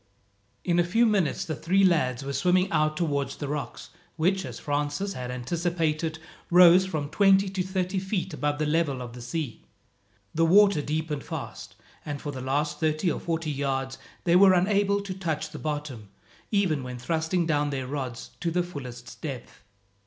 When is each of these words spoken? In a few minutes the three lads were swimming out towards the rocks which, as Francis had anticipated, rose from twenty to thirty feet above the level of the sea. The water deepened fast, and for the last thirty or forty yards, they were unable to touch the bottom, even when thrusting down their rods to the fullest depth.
In 0.63 0.79
a 0.79 0.83
few 0.83 1.05
minutes 1.05 1.45
the 1.45 1.55
three 1.55 1.83
lads 1.83 2.23
were 2.25 2.33
swimming 2.33 2.71
out 2.71 2.97
towards 2.97 3.35
the 3.35 3.47
rocks 3.47 3.91
which, 4.17 4.45
as 4.45 4.57
Francis 4.57 5.13
had 5.13 5.29
anticipated, 5.29 6.17
rose 6.49 6.87
from 6.87 7.07
twenty 7.09 7.47
to 7.49 7.61
thirty 7.61 7.99
feet 7.99 8.33
above 8.33 8.57
the 8.57 8.65
level 8.65 8.99
of 9.03 9.13
the 9.13 9.21
sea. 9.21 9.61
The 10.33 10.43
water 10.43 10.81
deepened 10.81 11.23
fast, 11.23 11.75
and 12.03 12.19
for 12.19 12.31
the 12.31 12.41
last 12.41 12.79
thirty 12.79 13.11
or 13.11 13.19
forty 13.19 13.51
yards, 13.51 13.99
they 14.23 14.35
were 14.35 14.55
unable 14.55 15.01
to 15.01 15.13
touch 15.13 15.51
the 15.51 15.59
bottom, 15.59 16.09
even 16.49 16.81
when 16.81 16.97
thrusting 16.97 17.45
down 17.45 17.69
their 17.69 17.85
rods 17.85 18.31
to 18.39 18.49
the 18.49 18.63
fullest 18.63 19.21
depth. 19.21 19.61